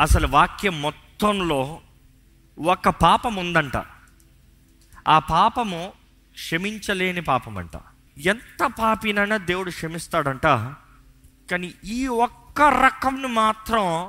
[0.00, 1.80] అసలు వాక్యం మొత్తంలో
[2.58, 3.72] ఒక పాపం ఉందంట
[5.08, 5.92] ఆ పాపము
[6.32, 7.70] క్షమించలేని పాపం అంట
[8.18, 10.46] ఎంత పాపినైనా దేవుడు క్షమిస్తాడంట.
[11.50, 14.08] కానీ ఈ ఒక్క రకంను మాత్రం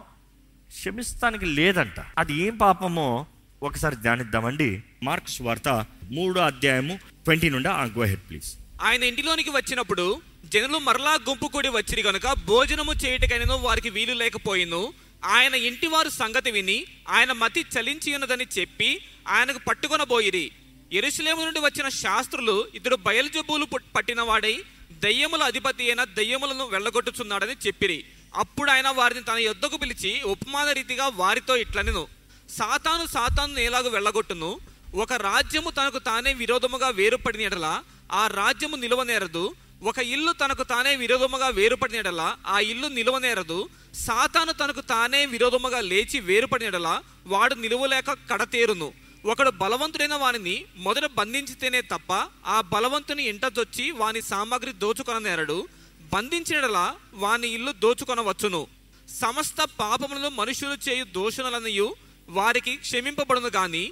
[0.67, 1.99] క్షమిస్తానికి లేదంట.
[2.17, 3.25] అది ఏం పాపమో
[3.63, 4.83] ఒకసారి ధ్యానిద్దామండి.
[5.03, 8.53] మార్క్స్ వార్త మూడో అధ్యాయము ట్వంటీ నుండి గో హెడ్ ప్లీజ్.
[8.83, 15.04] ఆయన ఇంటిలోనికి వచ్చినప్పుడు జనులు మరలా గుంపు కూడి వచ్చిరి కనుక భోజనము చేయుటకైనను వారికి వీలు లేకపోయిను.
[15.25, 20.51] ఆయన ఇంటివారు సంగతి విని ఆయన మతి చలించి ఉన్నదని చెప్పి ఆయనకు పట్టుకొనబోయిరి.
[20.93, 23.65] ఎరుసలేము నుండి వచ్చిన శాస్త్రులు ఇద్దరు బయలుజబ్బులు
[23.95, 28.05] పట్టిన వాడై దయ్యముల అధిపతి అయిన దయ్యములను వెళ్ళగొట్టుచున్నాడని చెప్పిరి.
[28.35, 32.07] అప్పుడు ఆయన వారిని తన యొద్దకు పిలిచి ఉపమాన రీతిగా వారితో ఇట్లనెను.
[32.49, 34.59] సాతాను సాతాను ఎలాగో వెళ్ళగొట్టును.
[34.95, 39.55] ఒక రాజ్యము తనకు తానే విరోధముగా వేరుపడిన ఎడల ఆ రాజ్యము నిలువనేరదు.
[39.83, 47.03] ఒక ఇల్లు తనకు తానే విరోధముగా వేరుపడినడలా ఆ ఇల్లు నిలువనేరదు సాతాను తనకు తానే విరోధముగా లేచి వేరుపడినడలా
[47.27, 48.93] వాడు నిలువలేక కడతేరును.
[49.25, 55.67] ఒకడు బలవంతుడైన వానిని మొదట బంధించితేనే తప్ప ఆ బలవంతుని ఇంటొచ్చి వాని సామాగ్రి దోచుకొననేరడు.
[56.13, 58.67] బంధించినడలా వాని ఇల్లు దోచుకొనవచ్చును.
[59.09, 61.95] సమస్త పాపములను మనుషులు చేయు దోషణలనియు
[62.29, 63.91] వారికి క్షమింపబడును గాని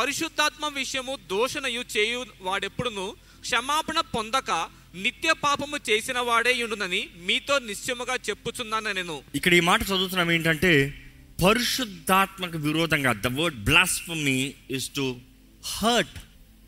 [0.00, 4.50] పరిశుద్ధాత్మ విషయము దోషణయు చేయు వాడెప్పుడును క్షమాపణ పొందక
[4.96, 10.72] నిత్య పాపము చేసిన వాడే ఉండునని మీతో నిశ్చయముగా చెప్పుచున్నాను నేను ఇక్కడ ఈ మాట చదువుతున్నాం ఏంటంటే
[11.42, 14.38] పరిశుద్ధాత్మక విరోధంగా the word blasphemy
[14.70, 15.06] is to
[15.72, 16.18] hurt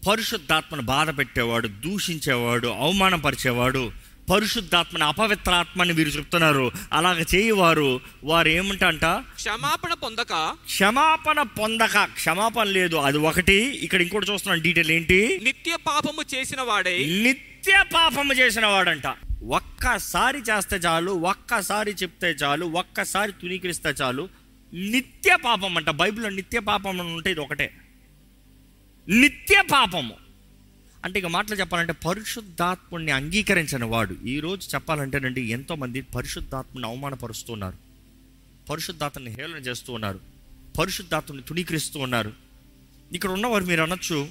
[0.02, 3.84] పరిశుద్ధాత్మను బాధ పెట్టేవాడు దూషించేవాడు అవమానపరిచేవాడు
[4.30, 6.72] పరిశుద్ధాత్మని అపవిత్రాత్మని వీరు చెప్తున్నారు.
[6.92, 9.05] అలాగ చేయవారు వారు ఏమంటంట?
[9.05, 10.56] క్షమాపణ పొందక.
[10.64, 12.05] క్షమాపణ పొందక.
[12.05, 12.97] క్షమాపణ లేదు.
[12.97, 13.55] అది ఒకటి.
[13.55, 15.41] ఇక్కడ ఇంకోటి చూస్తున్నాం డీటెయిల్ ఏంటి?
[15.42, 17.22] నిత్య పాపము చేసిన వాడే.
[17.22, 19.06] నిత్య పాపము చేసిన వాడంట.
[19.42, 24.28] ఒక్కసారి చేస్తే చాలు ఒక్కసారి చెప్తే చాలు ఒక్కసారి తునీకరిస్తే చాలు.
[24.75, 25.91] నిత్య పాపం అంట.
[25.91, 27.75] బైబిల్లో నిత్య పాపం ఉంటే ఇది ఒకటే.
[29.08, 30.23] నిత్య పాపము.
[31.05, 34.17] అంటే ఇక మాటలు చెప్పాలంటే పరిశుద్ధాత్ముడిని అంగీకరించని వాడు.
[34.27, 37.77] ఈరోజు చెప్పాలంటేనండి ఎంతోమంది పరిశుద్ధాత్మని అవమానపరుస్తున్నారు.
[38.70, 40.20] పరిశుద్ధాత్మని హేళన చేస్తూ ఉన్నారు
[40.79, 42.33] పరిశుద్ధాత్మని తుణీకరిస్తూ ఉన్నారు.
[43.13, 44.29] ఇక్కడ ఉన్నవారు మీరు అనొచ్చు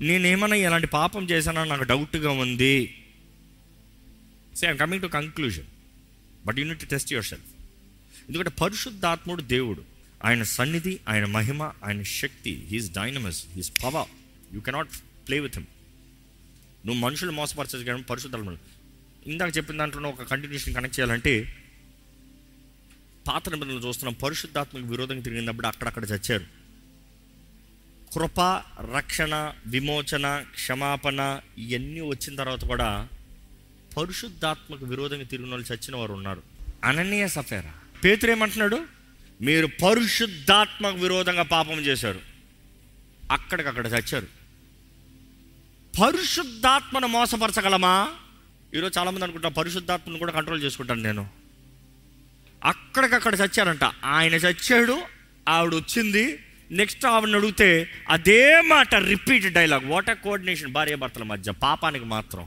[0.00, 2.94] నేనేమన్నా ఇలాంటి పాపం చేశానని నాకు డౌట్గా ఉంది.
[4.56, 5.64] Say I'm coming to conclusion
[6.46, 7.44] but you need to test yourself
[8.28, 9.82] ఎందుకంటే పరిశుద్ధాత్ముడు దేవుడు.
[10.24, 14.08] ఆయన సన్నిధి ఆయన మహిమ ఆయన శక్తి his dynamis his power
[14.54, 14.88] you cannot
[15.28, 15.66] play with him
[16.86, 18.56] నువ్వు మనుషులు మోసపరచదు కానీ పరిశుద్ధాత్మ
[19.26, 21.56] ఇందాక చెప్పిన దాంట్లో ఒక కంటిన్యూషన్ కనెక్ట్ చేయాలంటే
[23.28, 26.44] పాత నిబంధనలు చూస్తున్నాం పరిశుద్ధాత్మకు విరోధంగా తిరిగినప్పుడు అక్కడక్కడ చచ్చారు.
[28.14, 28.40] కృప
[28.96, 33.08] రక్షణ విమోచన క్షమాపణ ఇవన్నీ వచ్చిన తర్వాత కూడా
[33.96, 36.42] పరిశుద్ధాత్మకు విరోధంగా తిరిగిన వాళ్ళు చచ్చిన వారు ఉన్నారు.
[36.84, 37.74] అననీయ సఫేరా.
[38.04, 38.86] పేతురు ఏమంటున్నాడు?
[39.40, 42.20] మీరు పరిశుద్ధాత్మకు విరోధంగా పాపం చేశారు.
[43.32, 44.43] అక్కడికక్కడ చచ్చారు.
[46.00, 48.08] పరిశుద్ధాత్మను మోసపరచగలమా?
[48.74, 51.28] ఈరోజు చాలామంది అనుకుంటారు పరిశుద్ధాత్మను కూడా కంట్రోల్ చేసుకుంటాను నేను.
[52.64, 53.84] అక్కడికక్కడ చచ్చారంట.
[54.04, 55.02] ఆయన చచ్చాడు
[55.48, 56.38] ఆవిడ వచ్చింది.
[56.70, 62.46] నెక్స్ట్ ఆవిడని అడిగితే అదే మాట repeat dialogue what a coordination భార్య భర్తల మధ్య పాపానికి మాత్రం.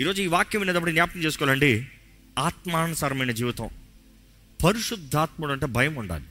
[0.00, 1.88] ఈరోజు ఈ వాక్యం వినేటప్పుడు జ్ఞాపకం చేసుకోవాలండి.
[2.38, 3.68] ఆత్మానుసారమైన జీవితం.
[4.64, 6.24] పరిశుద్ధాత్ముడు అంటే భయం ఉండాలి.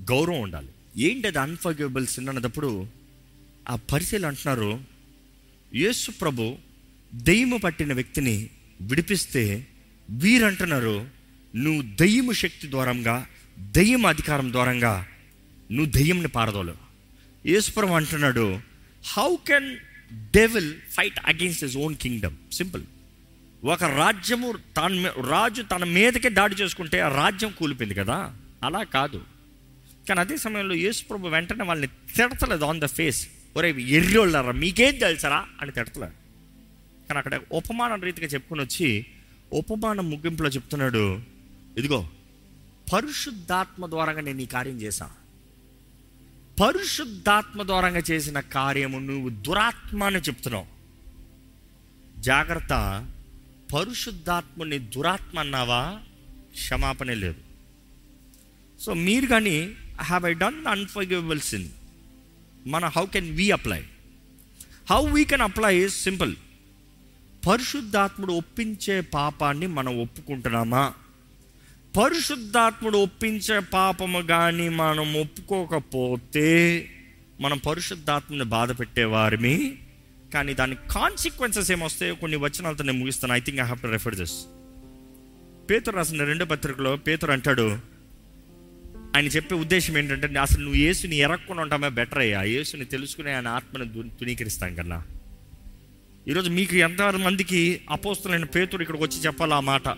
[0.00, 0.68] గౌరవం ఉండాలి.
[0.98, 2.86] ఏంటి అది అన్ఫర్గివబుల్ సిన్ అన్నప్పుడు
[3.70, 4.93] ఆ పరిశీలి అంటున్నారు
[5.74, 6.56] యేసు ప్రభు
[7.14, 8.48] దెయ్యము పట్టిన వ్యక్తిని
[8.80, 9.66] విడిపిస్తే
[10.10, 11.06] వీరంటున్నారు
[11.56, 13.26] నువ్వు దెయ్యము శక్తి ద్వారంగా
[13.58, 15.06] దెయ్యం అధికారం ద్వారంగా
[15.72, 16.74] నువ్వు దెయ్యంని పారదోలు.
[17.46, 18.60] యేసుప్రభు అంటున్నాడు
[19.04, 19.76] how can
[20.12, 22.84] devil fight against his own kingdom simple
[23.64, 28.34] ఒక రాజ్యము తన రాజు తన మీదకే దాడి చేసుకుంటే ఆ రాజ్యం కూలిపోయింది కదా?
[28.64, 29.20] అలా కాదు.
[30.08, 35.70] కానీ అదే సమయంలో యేసుప్రభు వెంటనే వాళ్ళని తిడతలేదు ఆన్ ద ఫేస్ ఒరే ఎర్రోళ్ళరా మీకేం తెలుసరా అని
[35.72, 36.12] తిడతలేదు
[37.08, 39.06] కానీ అక్కడ ఉపమానం రీతిగా చెప్పుకొని వచ్చి
[39.52, 41.20] ఉపమానం ముగింపులో చెప్తున్నాడు
[41.78, 42.08] ఇదిగో
[42.92, 45.10] పరిశుద్ధాత్మ ద్వారాగా నేను ఈ కార్యం చేశా.
[46.60, 50.66] పరిశుద్ధాత్మ ద్వారంగా చేసిన కార్యము నువ్వు దురాత్మ అని చెప్తున్నావు.
[52.20, 53.06] జాగ్రత్త
[53.74, 56.00] పరిశుద్ధాత్మని దురాత్మ అన్నావా?
[56.52, 57.40] క్షమాపణే లేదు.
[58.80, 61.68] సో మీరు కానీ have I done unforgivable sin
[62.66, 63.82] మన how can we apply
[64.90, 66.36] how we can apply is simple
[67.48, 70.92] పరిశుద్ధాత్ముడు ఒప్పించే పాపాన్ని మనం ఒప్పుకుంటున్నామా?
[72.02, 76.48] పరిశుద్ధాత్ముడు ఒప్పించే పాపము కానీ మనం ఒప్పుకోకపోతే
[77.40, 79.78] మనం పరిశుద్ధాత్మని బాధ పెట్టేవారిమి.
[80.34, 84.46] కానీ దాని కాన్సిక్వెన్సెస్ ఏమొస్తాయో కొన్ని వచనాలతో నేను ముగిస్తాను I think I have to refer this
[85.70, 87.78] పేతురు రాసిన రెండో పత్రికలో పేతురు అంటాడు
[89.16, 92.42] ఆయన చెప్పే ఉద్దేశం ఏంటంటే అసలు నువ్వు యేసుని ఎరక్కుని ఉంటామే బెటర్ అయ్యా.
[92.42, 93.84] యేసుని తెలుసుకునే ఆయన ఆత్మను
[94.20, 95.02] తునీకరిస్తాం కన్నా.
[96.28, 99.88] ఈరోజు మీకు ఎంత మందికి అపోస్తులైన పేతురు ఇక్కడికి వచ్చి చెప్పాలి ఆ మాట?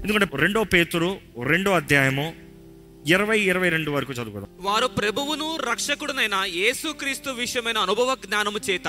[0.00, 2.34] ఎందుకంటే రెండో పేతురు రెండో అధ్యాయము
[3.06, 8.88] ఇరవై ఇరవై రెండు వరకు చదువుకుందాం వారు ప్రభువును రక్షకుడునైన యేసుక్రీస్తు విషయమైన అనుభవ జ్ఞానము చేత.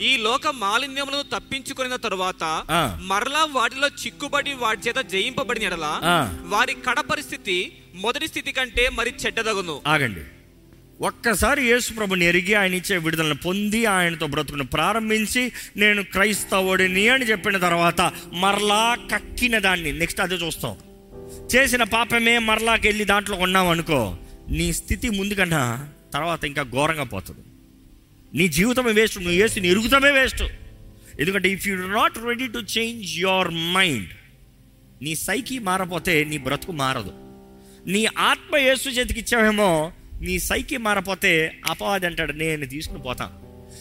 [0.00, 2.44] ఈ లోక మాలిన్యములను తప్పించుకున్న తరువాత.
[3.00, 5.86] మరలా వాటిలో చిక్కుబడి వాటి చేత జయింపబడిన ఎడల.
[6.46, 7.56] వారి కడ పరిస్థితి
[7.94, 10.24] మొదటి స్థితి కంటే మరి చెడ్డదగును ఆగండి
[11.00, 17.56] ఒక్కసారి యేసు ప్రభుని ఎరిగి ఆయన ఇచ్చే విడుదలను పొంది ఆయనతో బ్రతుకును ప్రారంభించి నేను క్రైస్తవుడిని అని చెప్పిన
[17.56, 18.00] తర్వాత
[18.34, 20.74] మరలా కక్కిన దాన్ని నెక్స్ట్ అదే చూస్తాం
[21.52, 24.00] చేసిన పాపమే మరలాకి వెళ్ళి దాంట్లో ఉన్నాం అనుకో
[24.56, 25.62] నీ స్థితి ముందుకన్నా
[26.14, 27.44] తర్వాత ఇంకా ఘోరంగా పోతుంది.
[28.38, 30.42] నీ జీవితమే వేస్ట్ నువ్వు వేసి నీ ఎరుగుతమే వేస్ట్.
[31.20, 34.12] ఎందుకంటే if you not ready to change your mind
[35.02, 37.12] నీ సైకి మారపోతే నీ బ్రతుకు మారదు.
[37.94, 39.70] నీ ఆత్మ యేసు చేతికి ఇచ్చావేమో
[40.26, 41.32] నీ సైకి మారపోతే
[41.66, 43.36] అపవాది అంటాడు నేను తీసుకుని పోతాను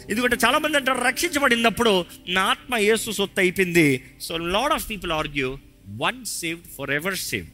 [0.09, 1.93] ఎందుకంటే చాలామంది అంటారు రక్షించబడినప్పుడు
[2.27, 3.87] నా ఆత్మ యేసు సొత్తు అయిపోయింది.
[4.21, 5.49] So lot of people argue
[6.05, 7.53] one saved forever saved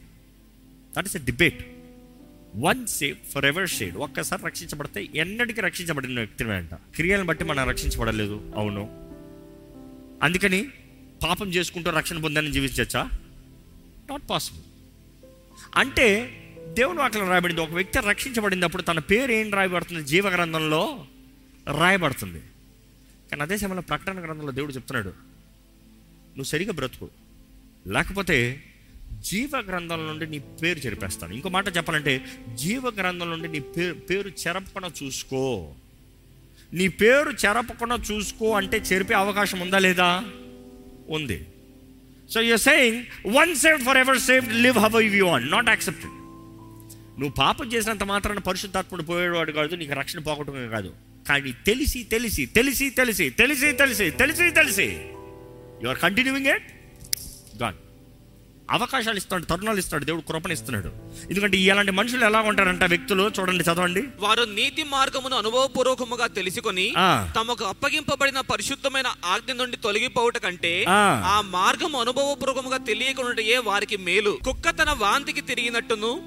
[0.96, 1.66] that is a debate
[2.56, 6.74] one save forever saved ఒక్కసారి రక్షించబడితే ఎన్నటికీ రక్షించబడిన వ్యక్తిని అంట.
[6.74, 8.52] క్రియలను బట్టి మనం రక్షించబడలేదు.
[8.56, 9.10] అవును.
[10.22, 10.68] అందుకని
[11.22, 13.10] పాపం చేసుకుంటూ రక్షణ పొందని జీవించచ్చా?
[14.10, 14.62] నాట్ పాసిబుల్
[15.74, 16.40] అంటే
[16.78, 20.04] దేవుని వాక్యం రాయబడింది ఒక వ్యక్తి రక్షించబడినప్పుడు తన పేరు ఏం రాయబడుతుంది?
[20.04, 21.06] జీవ గ్రంథంలో
[21.78, 22.42] రాయబడుతుంది.
[23.30, 27.08] కానీ అదే సమయంలో ప్రకటన గ్రంథంలో దేవుడు చెప్తున్నాడు నువ్వు సరిగా బ్రతుకు.
[27.86, 28.64] లేకపోతే
[29.24, 32.14] జీవ గ్రంథం నుండి నీ పేరు చెరిపేస్తాను ఇంకో మాట చెప్పాలంటే
[32.62, 35.42] జీవ గ్రంథం నుండి నీ పేరు పేరు చెరపకుండా చూసుకో
[36.72, 40.08] నీ పేరు చెరపకుండా చూసుకో అంటే చెరిపే అవకాశం ఉందా లేదా
[41.08, 41.38] ఉంది
[42.30, 42.98] so you saying
[43.36, 46.14] one saved forever saved live how you want not accepted
[47.18, 50.90] నువ్వు పాపం చేసినంత మాత్రాన పరిశుద్ధాత్ముడు పోయేవాడు కాదు నీకు రక్షణ పోగొట్టమే కాదు
[51.28, 54.88] కానీ తెలిసి తెలిసి తెలిసి తెలిసి తెలిసి తెలిసి తెలిసి తెలిసి
[55.82, 56.66] యు ఆర్ కంటిన్యూయింగ్ ఇట్
[58.70, 60.88] అవకాశాలు ఇస్తాడు తరుణాలు ఇస్తాడు దేవుడు కృపణ ఇస్తున్నాడు
[61.30, 63.30] ఎందుకంటే ఇలాంటి మనుషులు ఎలా ఉంటారంట వ్యక్తులు?
[63.40, 64.02] చూడండి చదవండి.
[64.18, 66.94] వారు నీతి మార్గమును అనుభవపూర్వకముగా తెలుసుకొని.
[67.40, 71.42] తమకు అప్పగింపబడిన పరిశుద్ధమైన ఆజ్ఞ నుండి తొలగిపోవుట కంటే ఆ.
[71.46, 74.38] మార్గం అనుభవపూర్వకముగా తెలియకుండా వారికి మేలు.
[74.44, 76.20] కుక్క తన వాంతికి తిరిగినట్టును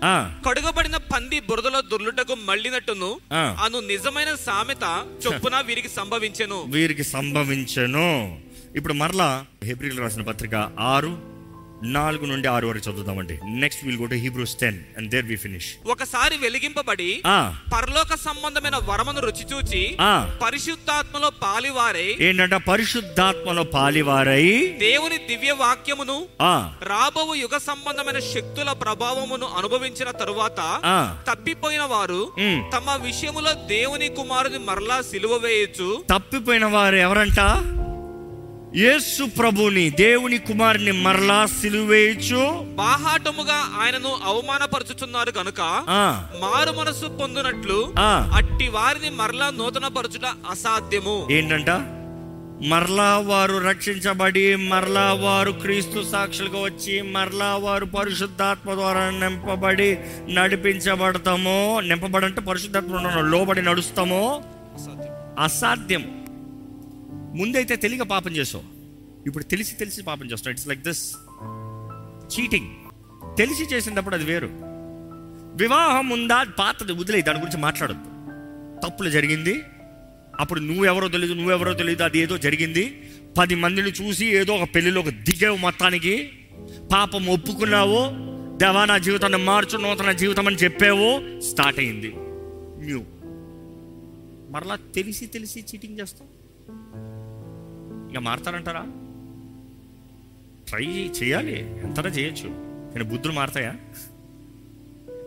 [0.50, 3.20] కడుగబడిన పంది బురదలో దొర్లుటకు మళ్ళినట్టును.
[3.34, 6.64] అను నిజమైన సామెత చొప్పున వీరికి సంభవించెను.
[6.68, 8.40] వీరికి సంభవించను.
[8.76, 11.37] ఇప్పుడు మరలా హెబ్రిల్ రాసిన పత్రిక ఆరు
[11.84, 13.40] నాలుగు నుండి ఆరు వరకు చదువుదామండి.
[13.46, 17.56] Next will go to Hebrews ten and there we finish ఒకసారి వెలిగింపబడి ఆ.
[17.74, 19.98] పరలోక సంబంధమైన వరమును రుచి చూచి.
[20.46, 22.54] పరిశుద్ధాత్మలో పాలివారై ఏంటంట?
[22.54, 26.28] పరిశుద్ధాత్మలో పాలివారై దేవుని దివ్య వాక్యమును
[26.84, 30.82] రాబో యుగ సంబంధమైన శక్తుల ప్రభావమును అనుభవించిన తరువాత
[31.32, 32.32] తప్పిపోయిన వారు.
[32.76, 37.40] తమ విషయములో దేవుని కుమారుని మరలా సిలువ వేయచ్చు తప్పిపోయిన వారు ఎవరంట?
[38.76, 46.28] యేసు ప్రభుని దేవుని కుమారుని మరలా సిలువేయచ్చు బాహాటముగా ఆయనను అవమానపరచుచున్నారు గనుక ఆ.
[46.42, 47.94] మారు మనసు పొందినట్లు.
[48.34, 51.28] అట్టి వారిని మరలా నూతన పరచుట అసాధ్యము.
[51.32, 51.70] ఏంటంట?
[52.68, 59.98] మరలా వారు రక్షించబడి మరలా వారు క్రీస్తు సాక్షులుగా వచ్చి మరలా వారు పరిశుద్ధాత్మ ద్వారా నింపబడి
[60.30, 64.44] నడిపించబడతామో నింపబడంటే పరిశుద్ధాత్మ లోబడి నడుస్తామో?
[65.40, 66.27] అసాధ్యం.
[67.36, 68.64] ముందైతే తెలియక పాపం చేసావు.
[69.26, 71.16] ఇప్పుడు తెలిసి తెలిసి పాపం చేస్తావు ఇట్స్ లైక్ దిస్
[72.40, 72.68] చీటింగ్
[73.38, 74.50] తెలిసి చేసినప్పుడు అది వేరు.
[75.56, 76.44] వివాహం ఉందా?
[76.44, 78.18] పాతది వదిలే దాని గురించి మాట్లాడద్దు.
[78.88, 79.62] తప్పులు జరిగింది.
[80.40, 83.10] అప్పుడు నువ్వెవరో తెలియదు నువ్వెవరో తెలియదు అది ఏదో జరిగింది.
[83.38, 86.30] పది మందిని చూసి ఏదో ఒక పెళ్ళిలోకి దిగావు మొత్తానికి.
[86.94, 88.28] పాపం ఒప్పుకున్నావు.
[88.58, 91.42] దేవా నా జీవితాన్ని మార్చు నూతన జీవితం అని చెప్పావు.
[91.42, 92.14] స్టార్ట్ అయింది.
[92.86, 93.04] న్యూ
[94.50, 96.28] మరలా తెలిసి తెలిసి చీటింగ్ చేస్తాం
[98.08, 98.86] ఇంకా మారతారంటారా
[100.68, 101.60] ట్రై చేయాలి.
[101.80, 102.50] ఎంతనా చేయొచ్చు.
[102.94, 103.76] కానీ బుద్ధులు మారతాయా?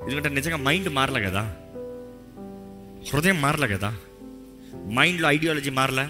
[0.03, 1.57] ఎందుకంటే నిజంగా మైండ్ మారలే కదా.
[3.13, 3.97] హృదయం మారలే కదా.
[4.93, 6.09] మైండ్లో ఐడియాలజీ మారలే.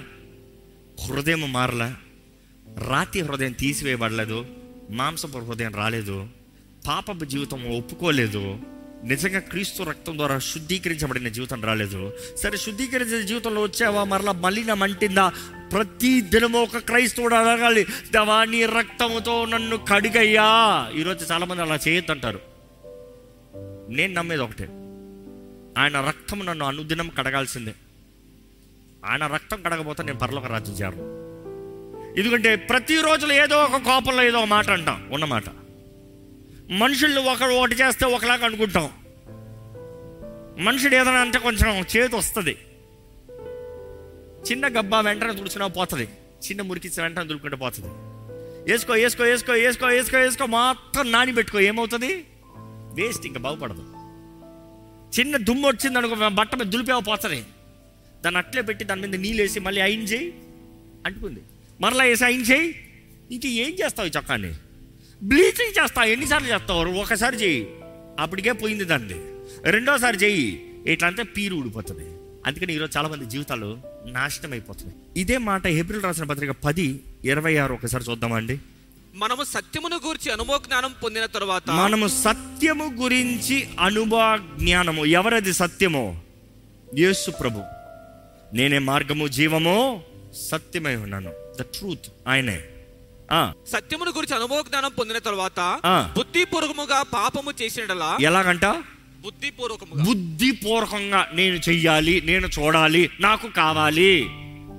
[1.07, 1.93] హృదయం మారలే.
[2.89, 4.47] రాతి హృదయం తీసివేయబడలేదు.
[4.91, 6.29] మాంసపు హృదయం రాలేదు.
[6.89, 8.59] పాపపు జీవితం ఒప్పుకోలేదు.
[9.05, 12.13] నిజంగా క్రీస్తు రక్తం ద్వారా శుద్ధీకరించబడిన జీవితం రాలేదు.
[12.37, 14.05] సరే శుద్ధీకరించిన జీవితంలో వచ్చావా?
[14.05, 15.33] మరలా మలినం అంటిందా?
[15.73, 20.91] ప్రతి దినము ఒక క్రైస్తవుడు అడగాలి దేవా నీ రక్తముతో నన్ను కడిగయ్యా.
[20.97, 22.41] ఈరోజు చాలామంది అలా చేయొద్దంటారు.
[23.89, 24.65] నేను నమ్మేది ఒకటే.
[25.79, 27.75] ఆయన రక్తం నన్ను అనుదినం కడగాల్సిందే.
[29.05, 31.21] ఆయన రక్తం కడగపోతే నేను పరలోక రాజ్యం చేరను.
[32.19, 35.45] ఎందుకంటే ప్రతిరోజులో ఏదో ఒక కోపంలో ఏదో ఒక మాట అంటాం ఉన్నమాట.
[36.71, 38.91] మనుషుల్ని ఒకరు ఒకటి చేస్తే ఒకలాగా అనుకుంటాం.
[40.65, 42.57] మనుషుడు ఏదైనా అంటే కొంచెం చేతి వస్తుంది.
[44.51, 46.09] చిన్న గబ్బా వెంటనే తుడుచున్నా పోతుంది.
[46.49, 47.89] చిన్న మురికి వెంటనే దులుపుకుంటే పోతుంది.
[48.73, 52.25] వేసుకో వేసుకో వేసుకో వేసుకో వేసుకో వేసుకో మాత్రం నాని పెట్టుకో ఏమవుతుంది?
[52.95, 53.83] వేస్ట్ ఇంకా బాగుపడదు.
[55.21, 57.45] చిన్న దుమ్ము వచ్చింది అనుకో బట్ట మీద దులిపేవ పోతుంది.
[58.25, 60.35] దాన్ని అట్లే పెట్టి దాని మీద నీళ్ళు వేసి మళ్ళీ అయిన చేయి.
[61.07, 61.41] అంటుకుంది.
[61.81, 62.75] మరలా వేసి ఐన్ చేయి.
[63.31, 64.55] ఇంక ఏం చేస్తావు ఈ చొక్కాన్ని
[65.23, 66.85] బ్లీచింగ్ చేస్తావు ఎన్నిసార్లు చేస్తావు?
[66.85, 67.69] ఒకసారి చెయ్యి.
[68.19, 69.15] అప్పటికే పోయింది దాన్ని
[69.71, 70.75] రెండోసారి చెయ్యి.
[70.87, 72.05] ఇట్లంతా పీరు ఊడిపోతుంది.
[72.47, 77.75] అందుకని ఈరోజు చాలా మంది జీవితాలు నాశనం అయిపోతున్నాయి ఇదే మాట ఏప్రిల్ రాసిన పత్రిక పది ఇరవై ఆరు
[77.75, 78.59] ఒకసారి చూద్దామండి
[79.15, 85.05] మనము సత్యమును గూర్చి అనుభవ జ్ఞానం పొందిన తరువాత మనము సత్యము గురించి అనుభవ జ్ఞానము.
[85.05, 86.17] ఎవరది సత్యమో?
[86.99, 87.63] యేసు ప్రభు.
[88.55, 90.03] నేనే మార్గము జీవము
[90.51, 91.33] సత్యమై ఉన్నాను.
[91.59, 92.61] ద ట్రూత్ ఆయనే.
[93.67, 95.81] సత్యమును గురించి అనుభవ జ్ఞానం పొందిన తరువాత.
[96.17, 98.65] బుద్ధిపూర్వకముగా పాపము చేసినలా ఎలాగంట?
[99.21, 100.05] బుద్ధిపూర్వకముగా.
[100.05, 104.27] బుద్ధిపూర్వకంగా నేను చెయ్యాలి నేను చూడాలి నాకు కావాలి.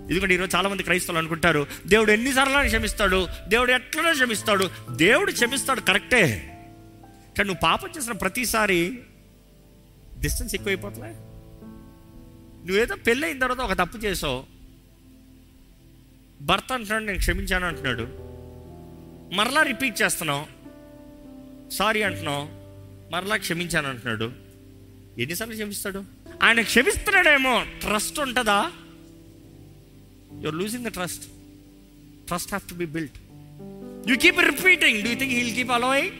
[0.09, 4.69] ఎందుకంటే ఈరోజు చాలా మంది క్రైస్తవులు అనుకుంటారు దేవుడు ఎన్నిసార్లు క్షమిస్తాడు దేవుడు ఎట్లనే క్షమిస్తాడు?
[4.91, 6.27] దేవుడు క్షమిస్తాడు కరెక్టే.
[7.37, 8.99] కానీ నువ్వు పాపం చేసిన ప్రతిసారి
[10.19, 11.07] డిస్టెన్స్ ఎక్కువైపోతులే.
[12.65, 14.43] నువ్వేదో పెళ్ళైన తర్వాత ఒక తప్పు చేసావు.
[16.41, 18.30] భర్త అంటున్నాడు నేను క్షమించాను అంటున్నాడు.
[19.33, 20.45] మరలా రిపీట్ చేస్తున్నావు.
[21.71, 22.61] సారీ అంటున్నావు.
[23.11, 24.31] మరలా క్షమించాను అంటున్నాడు.
[25.19, 26.03] ఎన్నిసార్లు క్షమిస్తాడు?
[26.43, 27.65] ఆయన క్షమిస్తున్నాడేమో.
[27.79, 28.71] ట్రస్ట్ ఉంటుందా?
[30.41, 31.23] You're losing the trust
[32.27, 33.17] trust have to be built
[34.09, 36.11] you keep repeating do think he'll keep allowing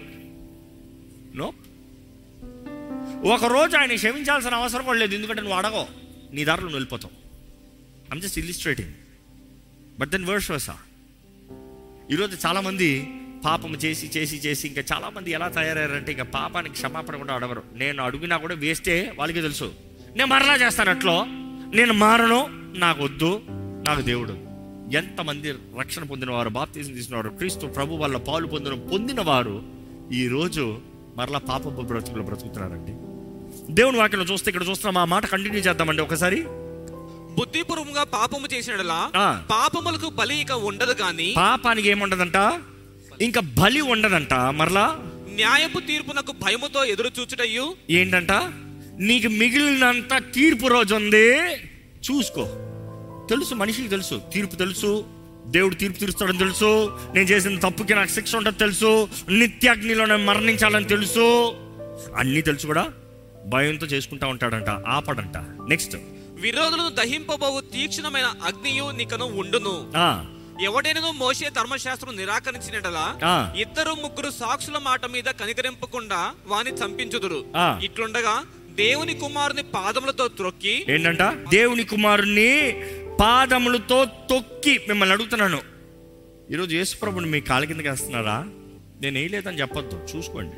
[1.37, 1.53] no
[3.33, 5.15] ఒక రోజు ఆయన క్షమించాల్సిన అవసరం కూడా లేదు.
[5.15, 5.87] ఎందుకంటే నువ్వు అడగవు.
[6.35, 7.21] నీ దారిలో నువ్వు వెళ్ళిపోతావు.
[8.13, 8.93] I'm just illustrating
[9.99, 10.77] but then vice versa
[12.11, 13.13] ఈరోజు చాలామంది
[13.45, 17.63] పాపం చేసి చేసి చేసి ఇంకా చాలామంది ఎలా తయారయ్యారంటే ఇంకా పాపానికి క్షమాపణ కూడా అడగరు.
[17.75, 19.71] నేను అడిగినా కూడా వేస్తే వాళ్ళకి తెలుసు.
[20.15, 21.25] నేను మరలా చేస్తాను అట్లో.
[21.75, 22.47] నేను మారను.
[22.79, 23.41] నాకు వద్దు.
[23.87, 24.31] నాకు దేవుడు.
[24.93, 29.63] ఎంతమంది రక్షణ పొందినవారు బాప్తీసం తీసినవారు క్రీస్తు ప్రభు వల్ల పాలు పొందిన పొందినవారు
[30.13, 30.79] ఈరోజు
[31.15, 32.91] మరలా పాప బ్రతుకులు బ్రతుకుతున్నారండి.
[33.73, 35.01] దేవుని వాక్యం చూస్తే ఇక్కడ చూస్తున్నాం.
[35.01, 36.45] ఆ మాట కంటిన్యూ చేద్దామండి ఒకసారి.
[37.38, 39.00] బుద్ధిపూర్వకంగా పాపము చేసినలా.
[39.51, 42.38] పాపములకు బలి ఇక ఉండదు గాని పాపానికి ఏముండదంట
[43.21, 44.85] ఇంకా బలి ఉండదంట మరలా?
[45.35, 47.75] న్యాయపు తీర్పునకు భయముతో ఎదురు చూచుటయు?
[47.89, 48.31] ఏంటంట?
[49.00, 51.27] నీకు మిగిలినంత తీర్పు రోజు ఉంది
[52.07, 52.45] చూసుకో.
[53.29, 54.21] తెలుసు మనిషికి తెలుసు.
[54.33, 55.05] తీర్పు తెలుసు
[55.47, 56.69] దేవుడు తీర్పు తీరుస్తాడని తెలుసు
[57.13, 61.27] నేను చేసిన తప్పుకి నాకు శిక్ష ఉంటుంది తెలుసు నిత్యాగ్నిలో నేను మరణించాలని తెలుసు.
[62.17, 62.83] అన్నీ తెలుసు కూడా
[63.47, 65.38] భయంతో చేసుకుంటా ఉంటాడంట ఆపడంట.
[65.69, 65.95] నెక్స్ట్
[66.41, 69.91] విరోధులను దహింపబోవు తీక్షణమైన అగ్నియు నీకను ఉండును.
[69.95, 70.25] ఆ.
[70.62, 73.53] ఎవడైనను మోసే ధర్మశాస్త్రం నిరాకరించినట్లా ఆ.
[73.57, 77.45] ఇద్దరు ముగ్గురు సాక్షుల మాట మీద కనికరింపకుండా వాని చంపించుదురు.
[77.83, 81.21] ఇట్లుండగా దేవుని కుమారుని పాదములతో త్రొక్కి ఏంటంట?
[81.50, 82.83] దేవుని కుమారుణ్ణి
[83.21, 85.62] పాదములతో తొక్కి మిమ్మల్ని అడుగుతున్నాను.
[86.51, 88.45] ఈరోజు యేసుప్రభుని మీ కాళ్ళ కిందకి వేస్తున్నారా?
[89.01, 90.17] నేను వేయలేదని చెప్పొద్దు.
[90.17, 90.55] చూసుకోండి.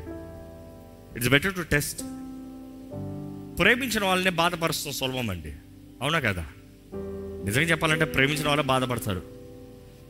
[1.16, 2.00] ఇట్స్ బెటర్ టు టెస్ట్
[3.58, 5.52] ప్రేమించిన వాళ్ళనే బాధపరుస్తాం సులభం అండి.
[6.02, 6.46] అవునా కదా?
[7.44, 9.22] నిజంగా చెప్పాలంటే ప్రేమించిన వాళ్ళే బాధపడతారు.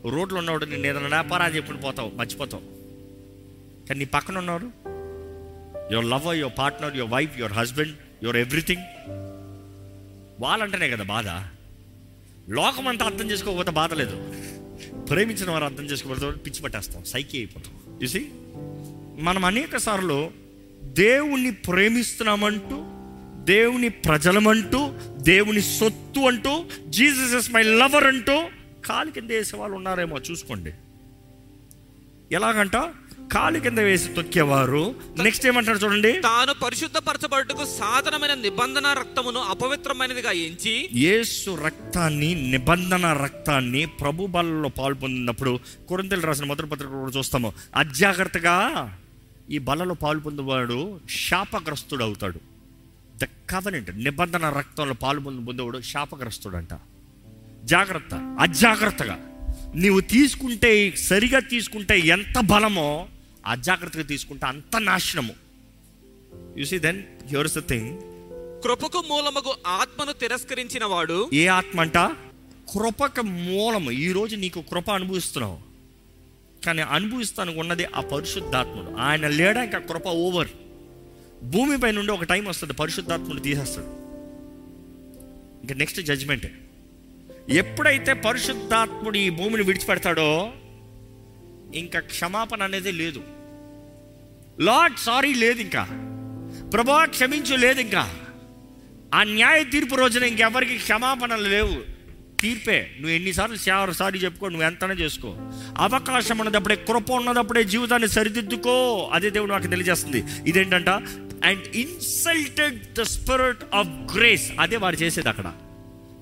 [0.09, 2.63] రోడ్లో ఉన్నవాడు నేను ఏదైనా నేపారా చెప్పుకుని పోతావు మర్చిపోతావు.
[3.89, 4.71] కానీ నీ పక్కన ఉన్నవారు
[5.93, 8.83] your lover your partner your wife your husband your everything
[10.41, 11.29] వాళ్ళంటేనే కదా బాధ.
[12.53, 14.17] లోకం అంతా అర్థం చేసుకోకపోతే బాధ లేదు.
[15.05, 18.01] ప్రేమించిన వారు అర్థం చేసుకోకపోతే పిచ్చి పట్టేస్తాం సైకి అయిపోతాం.
[18.03, 18.31] చూసి
[19.19, 20.31] మనం అనేక సార్లు
[20.83, 22.77] దేవుణ్ణి ప్రేమిస్తున్నామంటూ
[23.45, 28.45] దేవుని ప్రజలమంటూ దేవుని సొత్తు అంటూ జీసస్ ఇస్ మై లవర్ అంటూ
[28.87, 30.73] కాలు కింద వేసే వాళ్ళు ఉన్నారేమో చూసుకోండి.
[32.33, 32.77] ఎలాగంట?
[33.33, 34.95] కాలు కింద వేసి తొక్కేవారు.
[35.23, 36.13] నెక్స్ట్ ఏమంటారు చూడండి?
[36.13, 45.61] తాను పరిశుద్ధపరచబడుటకు సాధనమైన నిబంధన రక్తమును అపవిత్రమైనదిగా ఎంచి యేసు రక్తాన్ని నిబంధన రక్తాన్ని ప్రభు బలలో పాలు పొందినప్పుడు
[45.89, 47.53] కొరింతలు రాసిన మొదటి పత్రిక కూడా చూస్తాము.
[47.77, 48.99] అజాగ్రత్తగా
[49.51, 52.54] ఈ బలలో పాలు పొందేవాడు శాపగ్రస్తుడు అవుతాడు.
[53.17, 56.69] ద కవనెంట్ నిబంధన రక్తంలో పాలు పొంది పొందేవాడు శాపగ్రస్తుడంట.
[57.65, 59.21] జాగ్రత్త అజాగ్రత్తగా.
[59.75, 63.09] నీవు తీసుకుంటే సరిగా తీసుకుంటే ఎంత బలమో
[63.47, 65.35] అజాగ్రత్తగా తీసుకుంటే అంత నాశనము.
[66.59, 67.99] You see then here's the thing
[68.63, 71.99] కృపకు మూలమగు ఆత్మను తిరస్కరించిన వాడు ఏ ఆత్మ అంట?
[72.73, 73.91] కృపక మూలము.
[73.91, 75.59] ఈరోజు నీకు కృప అనుభవిస్తున్నావు.
[76.67, 78.97] కానీ అనుభవిస్తానికి ఉన్నది ఆ పరిశుద్ధాత్ముడు.
[78.97, 79.63] ఆయన లేడా?
[79.63, 80.49] ఇంకా కృప ఓవర్.
[81.45, 83.87] భూమిపై నుండి ఒక టైం వస్తుంది పరిశుద్ధాత్ముడు తీసేస్తాడు.
[85.63, 86.47] ఇంకా నెక్స్ట్ జడ్జ్మెంట్
[87.51, 90.53] ఎప్పుడైతే పరిశుద్ధాత్ముడు ఈ భూమిని విడిచిపెడతాడో
[91.75, 93.23] ఇంకా క్షమాపణ అనేది లేదు.
[94.61, 95.85] లార్డ్ సారీ లేదు ఇంకా.
[96.75, 98.15] ప్రభా క్షమించు లేదు ఇంకా.
[99.15, 101.95] ఆ న్యాయ తీర్పు రోజున ఇంకెవరికి క్షమాపణలు లేవు.
[102.41, 102.91] తీర్పే.
[103.01, 105.35] నువ్వు ఎన్నిసార్లు సారీ చెప్పుకో నువ్వు ఎంతనే చేసుకో.
[105.79, 109.11] అవకాశం ఉన్నదప్పుడే కృప ఉన్నదప్పుడే జీవితాన్ని సరిదిద్దుకో.
[109.13, 110.25] అదే దేవుడు నాకు తెలియజేస్తుంది.
[110.47, 110.89] ఇదేంటంట?
[111.45, 115.53] And insulted the spirit of grace అదే వారు చేసేది అక్కడ.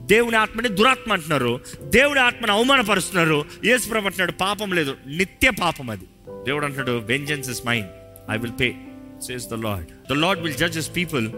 [0.00, 1.60] దేవుని ఆత్మని దురాత్మ అంటున్నారు.
[1.82, 3.44] దేవుని ఆత్మని అవమానపరుస్తున్నారు.
[3.64, 4.96] యేసు ప్రభు అంటున్నాడు పాపం లేదు.
[5.06, 6.04] నిత్య పాపం అది.
[6.46, 7.88] దేవుడు అంటున్నాడు vengeance is mine
[8.30, 8.74] I will pay
[9.26, 11.28] says the Lord the Lord will judges people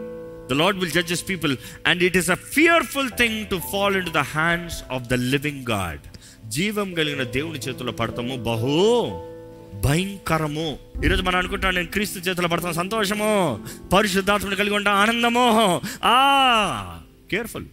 [0.48, 4.18] the Lord will judges people and it is a fearful thing to fall into the
[4.18, 6.00] hands of the living God
[6.48, 9.33] జీవం కలిగిన దేవుని చేతుల్లో పడతాము బహు.
[9.80, 10.78] భయంకరము.
[11.04, 12.72] ఈరోజు మనం అనుకుంటాం నేను క్రీస్తు చేతిలో పడతాను.
[12.72, 13.64] సంతోషము.
[13.92, 15.80] పరిశుద్ధాత్మను కలిగి ఉంటాం ఆనందము.
[16.04, 17.00] ఆ!
[17.30, 17.66] కేర్ఫుల్.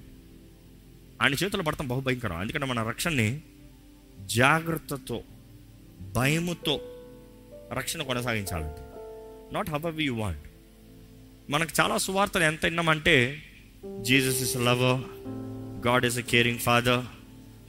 [1.22, 2.42] ఆయన చేతుల్లో పడతాం బహు భయంకరం.
[2.42, 3.42] ఎందుకంటే మన రక్షణని
[4.26, 5.22] జాగ్రత్తతో
[6.16, 6.82] భయముతో
[7.74, 8.82] రక్షణ కొనసాగించాలండి
[9.54, 10.40] not how we you want
[11.50, 13.44] మనకు చాలా సువార్తలు ఎంత విన్నామంటే
[14.02, 14.82] Jesus is love
[15.88, 17.00] God is a caring father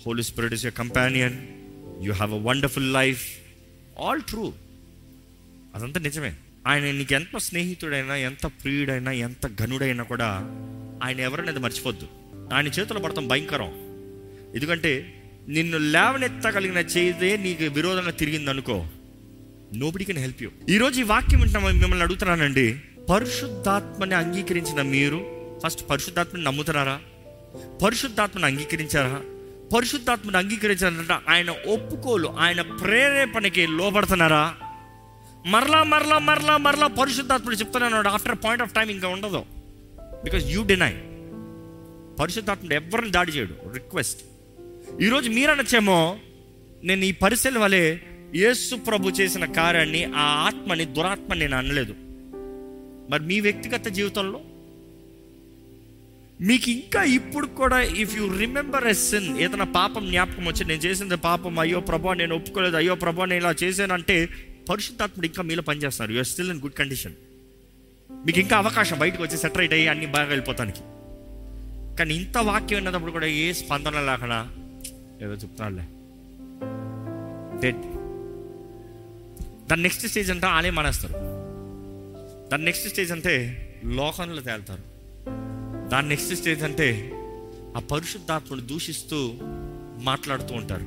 [0.06, 1.48] Holy Spirit is a companion
[2.04, 3.41] you have a wonderful life
[4.00, 4.52] all true
[5.74, 6.36] అదంతా నిజమే.
[6.66, 10.26] ఆయన నీకు ఎంత స్నేహితుడైనా ఎంత ప్రియుడైనా ఎంత ఘనుడైనా కూడా
[11.02, 12.06] ఆయన ఎవరనేది మర్చిపోద్దు.
[12.54, 13.72] ఆయన చేతులు పడతాం భయంకరం.
[14.54, 15.18] ఎందుకంటే
[15.48, 18.86] నిన్ను లేవనెత్తగలిగిన చేదే నీకు విరోధంగా తిరిగింది అనుకో
[19.74, 22.80] నోబడి కెన్ హెల్ప్ యూ ఈరోజు ఈ వాక్యం వింటున్నా మిమ్మల్ని అడుగుతున్నానండి.
[23.10, 27.00] పరిశుద్ధాత్మని అంగీకరించిన మీరు ఫస్ట్ పరిశుద్ధాత్మని నమ్ముతున్నారా?
[27.84, 29.20] పరిశుద్ధాత్మని అంగీకరించారా?
[29.74, 34.54] పరిశుద్ధాత్మను అంగీకరించారంటే ఆయన ఒప్పుకోలు ఆయన ప్రేరేపణకి లోపడుతున్నారా
[35.46, 39.44] మరలా మరలా మరలా మరలా పరిశుద్ధాత్ముడు చెప్తున్నాడు ఆఫ్టర్ పాయింట్ ఆఫ్ టైం ఇంకా ఉండదు.
[40.24, 40.92] బికాస్ యూ డినై
[42.20, 43.72] పరిశుద్ధాత్ముడు ఎవరిని దాడి చేయడు?
[43.72, 44.20] రిక్వెస్ట్
[45.02, 46.18] ఈరోజు మీరనొచ్చేమో
[46.84, 47.98] నేను ఈ పరిశీలన వలె
[48.34, 51.94] యేసు ప్రభు చేసిన కార్యాన్ని ఆ ఆత్మని దురాత్మని నేను అనలేదు.
[53.10, 54.40] మరి మీ వ్యక్తిగత జీవితంలో?
[56.42, 61.16] మీకు ఇంకా ఇప్పుడు కూడా if you remember a sin ఏదైనా పాపం జ్ఞాపకం వచ్చి నేను చేసింది
[61.16, 64.28] పాపం అయ్యో ప్రభా నేను ఒప్పుకోలేదు అయ్యో ప్రభా నేను ఇలా చేశానంటే
[64.70, 67.14] పరిశుద్ధాత్ముడు ఇంకా మీలో పనిచేస్తున్నారు you're still in good condition
[68.26, 70.82] మీకు ఇంకా అవకాశం బయటకు వచ్చి సెటరైట్ అయ్యి అన్ని బాగా వెళ్ళిపోతానికి.
[71.98, 74.40] కానీ ఇంత వాక్యం ఉన్నప్పుడు కూడా ఏ స్పందన లేకుండా
[75.22, 75.84] ఏదో చెప్తానులే.
[77.62, 77.82] డెడ్
[79.68, 81.12] దాని నెక్స్ట్ స్టేజ్ అంటే ఆలయం మానేస్తారు.
[82.48, 83.34] దాని నెక్స్ట్ స్టేజ్ అంటే
[83.84, 84.91] లోకంలో తేలుతారు.
[85.92, 87.12] దాని నెక్స్ట్ స్టేజ్ అంటే
[87.76, 89.32] ఆ పరిశుద్ధాత్మను దూషిస్తూ
[90.02, 90.82] మాట్లాడుతూ ఉంటారు.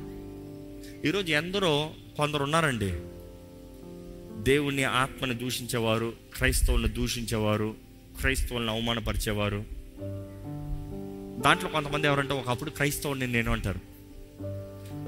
[1.06, 2.92] ఈరోజు ఎందరో కొందరు ఉన్నారండి.
[4.42, 7.74] దేవుని ఆత్మని దూషించేవారు క్రైస్తవులను దూషించేవారు
[8.20, 9.64] క్రైస్తవులను అవమానపరిచేవారు.
[11.42, 13.80] దాంట్లో కొంతమంది ఎవరంటే ఒకప్పుడు క్రైస్తవుని నేను అంటారు.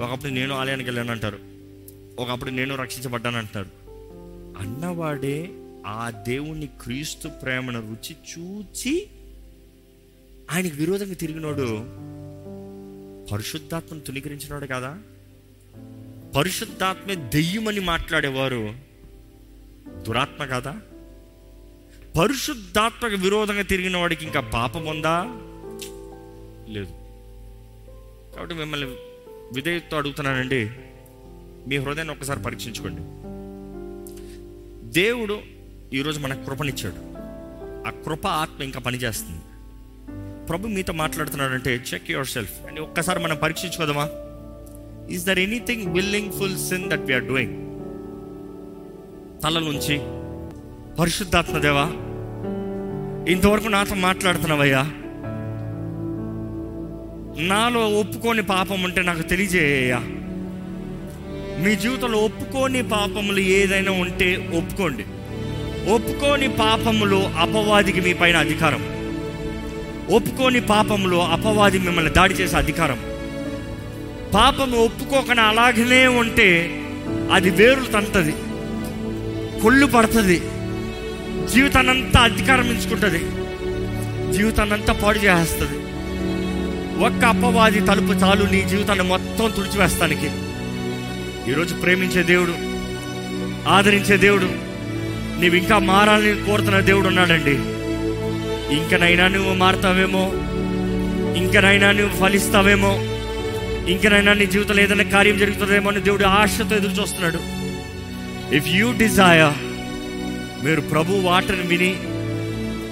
[0.03, 1.39] ఒకప్పుడు నేను ఆలయానికి వెళ్ళాను అంటారు.
[2.23, 3.69] ఒకప్పుడు నేను రక్షించబడ్డాను అంటారు.
[4.59, 5.51] అన్నవాడే
[5.87, 9.09] ఆ దేవుని క్రీస్తు ప్రేమను రుచి చూచి
[10.51, 11.99] ఆయనకు విరోధంగా తిరిగినోడు
[13.33, 14.99] పరిశుద్ధాత్మను తునీకరించినాడు కదా?
[16.37, 18.75] పరిశుద్ధాత్మే దెయ్యమని మాట్లాడేవారు
[20.03, 20.81] దురాత్మ కాదా?
[22.21, 25.25] పరిశుద్ధాత్మకు విరోధంగా తిరిగిన వాడికి ఇంకా పాపం ఉందా?
[26.69, 26.91] లేదు.
[28.37, 28.87] కాబట్టి మిమ్మల్ని
[29.55, 30.71] విధేయతతో అడుగుతున్నానండి.
[31.69, 33.03] మీ హృదయాన్ని ఒక్కసారి పరీక్షించుకోండి.
[34.91, 35.41] దేవుడు
[35.93, 37.17] ఈరోజు మనకు కృపనిచ్చాడు.
[37.89, 39.41] ఆ కృప ఆత్మ ఇంకా పనిచేస్తుంది.
[40.49, 44.09] ప్రభు మీతో మాట్లాడుతున్నాడంటే చెక్ యువర్ సెల్ఫ్ అని ఒక్కసారి మనం పరీక్షించుకోదామా?
[45.11, 47.57] Is there anything willing full sin that we are doing
[49.43, 49.99] తల నుంచి
[50.97, 51.83] పరిశుద్ధాత్మ దేవా
[53.33, 54.83] ఇంతవరకు నాతో మాట్లాడుతున్నావయ్యా.
[57.43, 59.99] నాలో ఒప్పుకోని పాపం ఉంటే నాకు తెలియజేయ్యా.
[61.65, 65.03] మీ జీవితంలో ఒప్పుకోని పాపములు ఏదైనా ఉంటే ఒప్పుకోండి.
[65.91, 68.98] ఒప్పుకోని పాపములు అపవాదికి మీ పైన అధికారం.
[70.11, 72.99] ఒప్పుకోని పాపంలో అపవాది మిమ్మల్ని దాడి చేసే అధికారం.
[74.35, 76.83] పాపము ఒప్పుకోకుండా అలాగనే ఉంటే
[77.33, 78.33] అది వేరులు తంతది.
[79.61, 80.43] కొళ్ళు పడుతుంది.
[81.55, 83.19] జీవితాన్నంతా అధికారం ఎంచుకుంటుంది.
[84.37, 85.79] జీవితాన్నంతా పాడు చేస్తుంది
[87.05, 90.31] ఒక్క అప్పవాది తలుపు చాలు నీ జీవితాన్ని మొత్తం తుడిచివేస్తానికి.
[91.51, 92.55] ఈరోజు ప్రేమించే దేవుడు
[93.69, 94.49] ఆదరించే దేవుడు
[95.41, 97.78] నీవు ఇంకా మారాలని కోరుతున్న దేవుడు ఉన్నాడండి.
[98.71, 100.33] ఇంకనైనా నువ్వు మారుతావేమో?
[101.37, 102.93] ఇంకనైనా నువ్వు ఫలిస్తావేమో?
[103.91, 107.59] ఇంకనైనా నీ జీవితంలో ఏదైనా కార్యం జరుగుతుందేమో అని దేవుడు ఆశతో ఎదురు చూస్తున్నాడు.
[108.55, 109.53] ఇఫ్ యూ డిజైర్
[110.65, 111.97] మీరు ప్రభు వాటను విని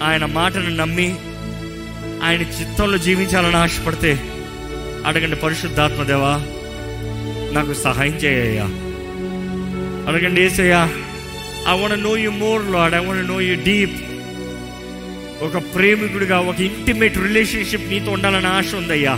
[0.03, 1.17] ఆయన మాటను నమ్మి
[2.23, 4.21] ఆయన చిత్తంలో జీవించాలని ఆశపడితే
[5.07, 6.43] అడగండి పరిశుద్ధాత్మదేవా
[7.53, 8.65] నాకు సహాయం చేయ్యా
[10.11, 10.89] అడగండి ఏసయ్యా
[11.69, 14.06] I want know you more Lord I want know you deep
[15.41, 19.15] ఒక ప్రేమికుడిగా ఒక ఇంటిమేట్ రిలేషన్షిప్ నీతో ఉండాలని ఆశ ఉందయ్యా.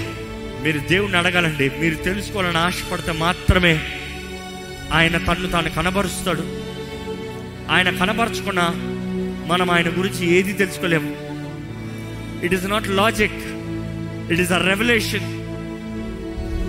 [0.62, 1.70] మీరు దేవుని అడగాలండి.
[1.78, 3.80] మీరు తెలుసుకోవాలని ఆశపడితే మాత్రమే
[4.92, 6.42] ఆయన తన్ను తాను కనబరుస్తాడు.
[7.70, 8.60] ఆయన కనబరచుకున్న
[9.46, 11.16] మనం ఆయన గురించి ఏది తెలుసుకోలేము.
[12.44, 13.38] It is not logic
[14.32, 15.38] it is a revolution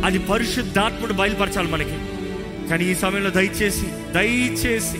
[0.05, 1.97] అది పరిశుద్ధాత్ముడు బయలుపరచాలి మనకి.
[2.69, 4.97] కానీ ఈ సమయంలో దయచేసి దయచేసి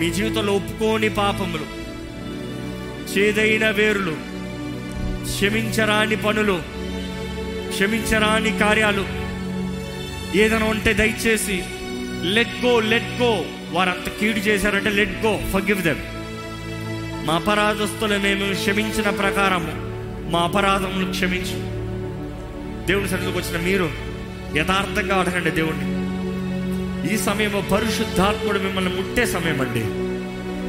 [0.00, 1.83] మీ జీవితంలో ఒప్పుకోని పాపములు
[3.18, 4.16] చేదైన వేరులు
[5.24, 6.62] క్షమించరాని పనులు
[7.68, 9.04] క్షమించరాని కార్యాలు.
[10.38, 11.62] ఏదైనా ఉంటే దయచేసి
[12.22, 16.02] లెట్ గో లెట్ గో వారంత కీడు చేశారంటే లెట్ గో ఫగివ్ దెమ్
[17.26, 19.72] మా అపరాధస్తులు మేము క్షమించిన ప్రకారము
[20.30, 21.58] మా అపరాధములు క్షమించు.
[22.86, 23.90] దేవుని సన్నిధికి వచ్చిన మీరు
[24.56, 25.86] యథార్థంగా అడగండి దేవుణ్ణి.
[27.14, 30.03] ఈ సమయంలో పరిశుద్ధాత్ముడు మిమ్మల్ని ముట్టే సమయం అండి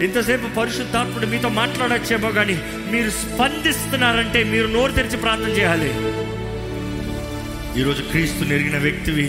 [0.03, 5.89] ఇంతసేపు పరిశుద్ధాత్ముడు మీతో మాట్లాడచ్చేమో కానీ మీరు స్పందిస్తున్నారంటే మీరు నోరు తెరిచి ప్రార్థన చేయాలి.
[7.81, 9.25] ఈరోజు క్రీస్తు నెరిగిన వ్యక్తివి.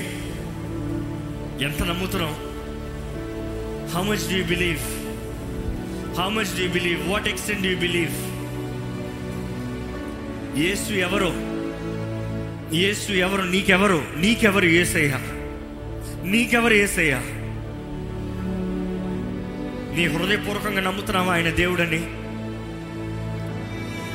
[1.65, 2.35] ఎంత నమ్ముతున్నాం?
[3.95, 4.79] How much do believe
[6.21, 8.15] how much do believe what extent you believe
[10.59, 11.33] యేసు ఎవరు?
[12.77, 13.43] యేసు ఎవరు?
[13.43, 14.05] నీకెవరు?
[14.17, 15.21] నీకెవరు ఏసయ్యా
[16.25, 17.23] నీకెవరు ఏసయ్యా
[19.97, 22.01] నీ హృదయపూర్వకంగా నమ్ముతున్నావా ఆయన దేవుడని?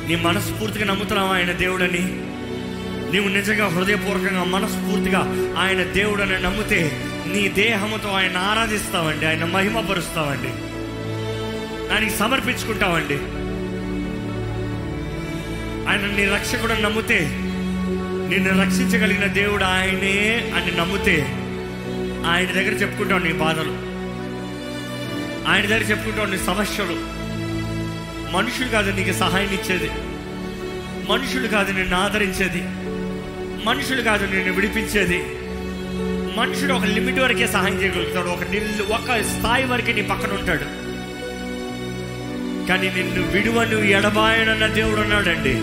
[0.08, 2.32] నీ మనస్ఫూర్తిగా నమ్ముతున్నావా ఆయన దేవుడని?
[3.12, 5.18] నీవు నిజంగా హృదయపూర్వకంగా మనస్ఫూర్తిగా
[5.58, 10.48] ఆయన దేవుడని నమ్మితే నీ దేహముతో ఆయన ఆరాధిస్తావండి ఆయన మహిమపరుస్తావండి.
[11.94, 13.14] ఆయనకి సమర్పించుకుంటావండి.
[15.90, 17.20] ఆయన నీ రక్షకుడు నమ్మితే
[18.28, 21.22] నిన్ను రక్షించగలిగిన దేవుడు ఆయనే అని నమ్మితే
[22.26, 23.81] ఆయన దగ్గర చెప్పుకుంటావు నీ బాధలు.
[25.48, 27.22] ఆయన దగ్గర చెప్పుకుంటావు నీ సమస్యలు
[28.32, 29.90] మనుషులు కాదు నీకు సహాయం ఇచ్చేది.
[31.12, 32.62] మనుషులు కాదు నిన్ను ఆదరించేది.
[33.66, 35.18] మనుషులు కాదు నిన్ను విడిపించేది.
[36.40, 38.26] మనుషుడు ఒక లిమిట్ వరకే సహాయం చేయగలుగుతాడు.
[38.26, 40.82] ఒక నిల్లు ఒక స్థాయి వరకే నీ పక్కన ఉంటాడు.
[42.68, 45.54] కానీ నిన్ను విడువను ఎడబాయనన్న దేవుడు ఉన్నాడండి.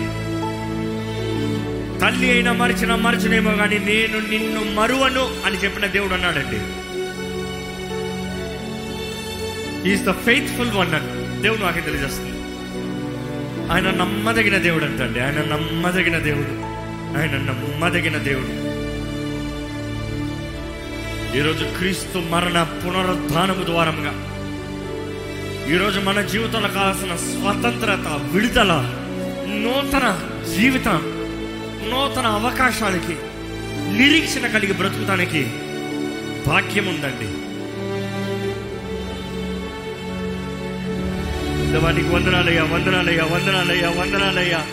[2.00, 6.89] తల్లి అయినా మరిచిన మరచనేమో కానీ నేను నిన్ను మరువను అని చెప్పిన దేవుడు అన్నాడండి
[9.86, 12.30] ఈస్ ద ఫెయిత్ఫుల్ వన్ అని దేవుడు నాకే తెలియజేస్తుంది
[13.72, 15.20] ఆయన నమ్మదగిన దేవుడు అంటండి.
[15.20, 16.70] ఆయన నమ్మదగిన దేవుడు.
[17.18, 18.70] ఆయన నమ్మదగిన దేవుడు.
[21.38, 24.26] ఈరోజు క్రీస్తు మరణ పునరుద్ధానము ద్వారంగా
[25.74, 28.72] ఈరోజు మన జీవితంలో కావాల్సిన స్వతంత్రత విడుదల
[29.48, 30.20] నూతన
[30.56, 31.02] జీవితం
[31.90, 33.16] నూతన అవకాశాలకి
[33.98, 35.46] నిరీక్షణ కలిగి బ్రతుకుతానికి
[36.46, 37.49] భాగ్యం ఉందండి
[41.78, 44.66] వాటికి నీకు వందనాలయ్యా వందనాలయ్యా వందనాలయ్యా వందనాలయ్యా.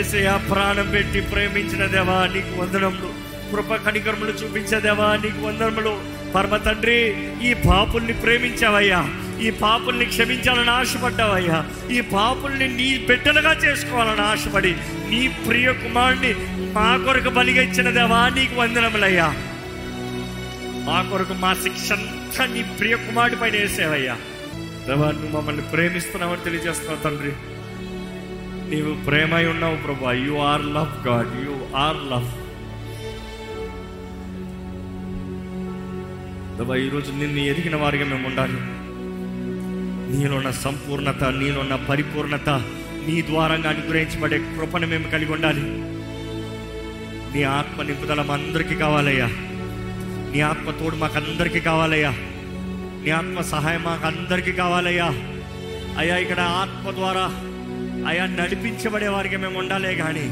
[0.00, 3.24] ఏసయ్యా ప్రాణం పెట్టి ప్రేమించిన దేవా నీకు వందనములు.
[3.52, 6.00] కృప కనికరములు చూపించే దేవా నీకు వందనములు.
[6.34, 9.08] పరమ తండ్రి ఈ పాపుల్ని ప్రేమించావయ్యా.
[9.40, 11.66] ఈ పాపుల్ని క్షమించాలని ఆశపడ్డావయ్యా.
[11.90, 14.74] ఈ పాపుల్ని నీ బిడ్డలుగా చేసుకోవాలని ఆశపడి
[15.08, 16.34] నీ ప్రియ కుమారుని
[16.72, 19.34] మా కొరకు బలిగా ఇచ్చిన దేవా నీకు వందనములయ్యా.
[20.86, 24.16] మా కొరకు మా శిక్ష అంతా నీ ప్రియ కుమారుడి పైన వేసేవయ్యా.
[24.88, 27.32] నువ్వు మమ్మల్ని ప్రేమిస్తున్నావని తెలియజేస్తున్నావు తండ్రి.
[28.70, 30.12] నీవు ప్రేమై ఉన్నావు ప్రభా.
[30.12, 32.32] You are love God you are love
[36.58, 38.56] ప్రభా ఈరోజు నిన్ను ఎదిగిన వారిగా మేము ఉండాలి.
[40.16, 42.48] నీలో ఉన్న సంపూర్ణత నీలో ఉన్న పరిపూర్ణత
[43.06, 45.62] నీ ద్వారంగా అనుగ్రహించబడే కృపను మేము కలిగి ఉండాలి.
[47.34, 49.26] నీ ఆత్మ నింపుదల మా అందరికీ కావాలయ్యా.
[50.32, 52.14] నీ ఆత్మ తోడు మాకు అందరికీ కావాలయ్యా.
[53.04, 55.08] నీ ఆత్మ సహాయం మాకు అందరికీ కావాలయ్యా.
[55.98, 57.24] అయ్యా ఇక్కడ ఆత్మ ద్వారా
[58.08, 60.24] అయ్యా నడిపించబడే వారికి మేము ఉండాలే కానీ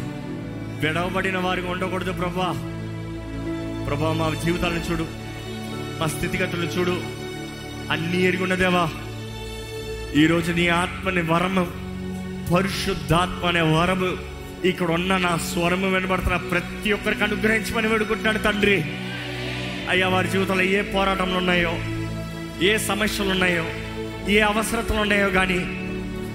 [0.83, 2.49] విడవబడిన వారికి ఉండకూడదు ప్రభా.
[3.87, 5.07] ప్రభా మా జీవితాలను చూడు
[6.01, 6.97] మా స్థితిగతులు చూడు
[7.93, 8.85] అన్నీ ఎరిగి ఉన్నదేవా
[10.15, 11.65] ఈరోజు నీ ఆత్మని వరము
[12.53, 14.11] పరిశుద్ధాత్మ అనే వరము
[14.65, 18.77] ఇక్కడ ఉన్న నా స్వరము వెనబడుతున్న ప్రతి ఒక్కరికి అనుగ్రహించమని వేడుకుంటున్నాడు తండ్రి.
[19.91, 21.73] అయ్యా వారి జీవితంలో ఏ పోరాటంలు ఉన్నాయో
[22.63, 23.65] ఏ సమస్యలు ఉన్నాయో
[24.31, 25.59] ఏ అవసరతలు ఉన్నాయో కానీ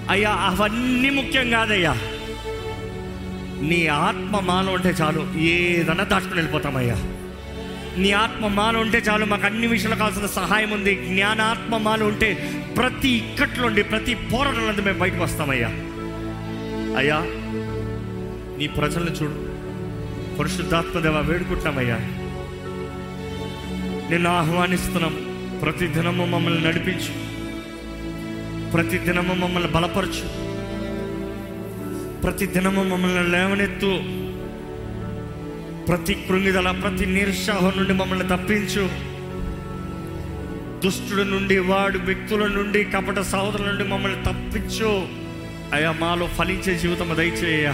[0.10, 1.94] అయ్యా అవన్నీ ముఖ్యం కాదయ్యా.
[3.62, 6.96] నీ ఆత్మ మాలో ఉంటే చాలు ఏదన్నా దాటుకుని వెళ్ళిపోతామయ్యా.
[7.98, 10.96] నీ ఆత్మ మాలో ఉంటే చాలు మాకు అన్ని విషయాలు కావాల్సిన సహాయం ఉంది.
[10.96, 12.34] జ్ఞానాత్మ మాలో ఉంటే
[12.78, 15.68] ప్రతి ఇక్కట్లోండి ప్రతి పోరాటంలో మేము బయటకు వస్తామయ్యా.
[16.98, 17.22] అయ్యా
[18.58, 19.58] నీ ప్రజలను చూడు.
[20.38, 21.98] పరిశుద్ధాత్మ దేవ వేడుకుంటున్నామయ్యా.
[24.10, 25.27] నిన్ను ఆహ్వానిస్తున్నాం.
[25.62, 27.28] ప్రతి దినము మమ్మల్ని నడిపించు.
[28.72, 30.48] ప్రతి దినము మమ్మల్ని బలపరచు.
[32.22, 34.00] ప్రతి దినము మమ్మల్ని లేవనెత్తు.
[35.86, 38.89] ప్రతి కృంగిదల ప్రతి నిరుత్సాహం నుండి మమ్మల్ని తప్పించు.
[40.84, 45.08] దుష్టుల నుండి వాడు వ్యక్తుల నుండి కపట సహోదరుల నుండి మమ్మల్ని తప్పించు.
[45.74, 47.67] అయ్యా మాలో ఫలించే జీవితం దయచేయ.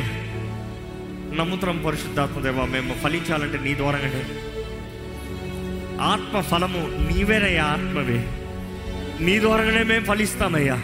[1.36, 4.24] నమ్ముతరం పరిశుద్ధాత్మదేవా మేము ఫలించాలంటే నీ ద్వారానే.
[6.02, 8.28] ఆత్మ ఫలము నీవేనయ్యా ఆత్మవే.
[9.26, 10.76] నీ ద్వారానే మేము ఫలిస్తామయ్యా.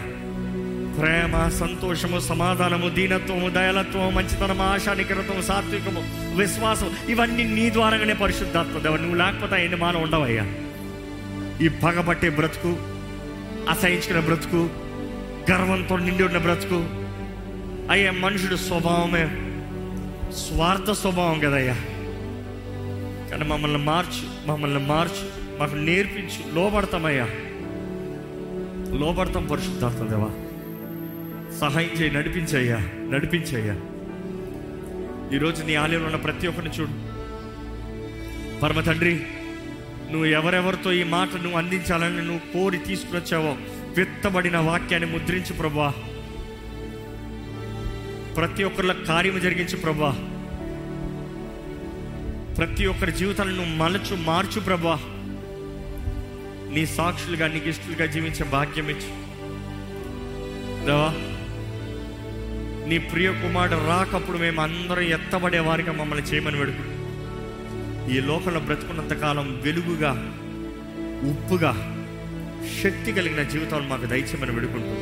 [1.00, 6.02] ప్రేమ సంతోషము సమాధానము దీనత్వము దయలత్వము మంచితనము ఆశానికరత్వము సాత్వికము
[6.36, 8.96] విశ్వాసం ఇవన్నీ నీ ద్వారానే పరిశుద్ధాత్మ దేవ.
[8.96, 10.46] నువ్వు లేకపోతే ఎన్ని మాన ఉండవయ్యా.
[11.62, 12.76] ఈ పగబట్టే బ్రతుకు
[13.70, 14.68] అసహించుకునే బ్రతుకు
[15.50, 16.84] గర్వంతో నిండి ఉన్న బ్రతుకు
[17.90, 19.26] అయ్యా మనుషుడు స్వభావమే
[20.32, 21.74] స్వార్థ స్వభావం కదయ్యా.
[23.30, 24.39] కానీ మమ్మల్ని మార్చు.
[24.52, 26.54] మమ్మల్ని మార్చు మాకు నేర్పించు.
[26.54, 27.28] లోపడతామయ్యా
[28.98, 30.30] లోపడతాం పరిశుద్ధార్థం దేవా.
[31.58, 32.76] సహాయం చేయి నడిపించయ్యా
[33.10, 33.74] నడిపించయ్యా.
[35.36, 36.90] ఈరోజు నీ ఆలయంలో ఉన్న ప్రతి ఒక్కరిని చూడు.
[38.60, 39.20] పరమ తండ్రి
[40.10, 43.56] నువ్వు ఎవరెవరితో ఈ మాట నువ్వు అందించాలని నువ్వు కోరి తీసుకుని వచ్చావో
[43.96, 45.94] విత్తబడిన వాక్యాన్ని ముద్రించు ప్రభా.
[48.36, 50.29] ప్రతి ఒక్కరిలో కార్యము జరిగించు ప్రభా.
[52.58, 54.98] ప్రతి ఒక్కరి జీవితాలను మలచు మార్చు ప్రభా.
[56.74, 59.10] నీ సాక్షులుగా నీ ఇష్టలుగా జీవించే భాగ్యం ఇచ్చు.
[60.86, 61.14] దేవా
[62.88, 67.00] నీ ప్రియ కుమారుడు రాకప్పుడు మేము అందరం ఎత్తబడే వారిగా మమ్మల్ని చేయమని వేడుకు.
[68.10, 70.12] ఈ లోకంలో బ్రతుకున్నంత కాలం వెలుగుగా
[71.30, 71.72] ఉప్పుగా
[72.82, 74.94] శక్తి కలిగిన జీవితాలు మాకు దయచేయమని వేడుకుంటూ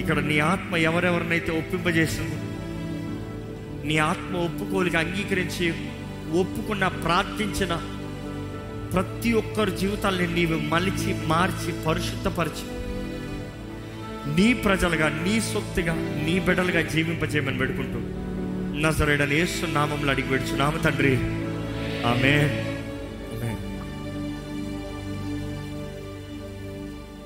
[0.00, 2.36] ఇక్కడ నీ ఆత్మ ఎవరెవరినైతే ఒప్పింపజేసిందో
[3.84, 5.70] నీ ఆత్మ ఒప్పుకోలిగా అంగీకరించి
[6.40, 7.74] ఒప్పుకున్న ప్రార్థించిన
[8.92, 12.66] ప్రతి ఒక్కరి జీవితాల్ని నీవు మలిచి మార్చి పరిశుద్ధపరిచి
[14.36, 17.98] నీ ప్రజలుగా నీ సొత్తుగా నీ బిడ్డలుగా జీవింపజేయమని పెడుకుంటూ
[18.78, 21.16] నజరేడని యేసు నామంలో అడిగి పెడుచు నామ తండ్రి.
[22.06, 22.64] ఆమె